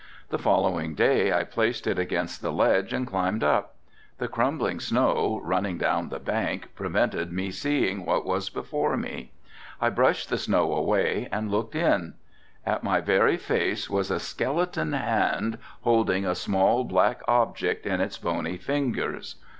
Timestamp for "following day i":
0.39-1.43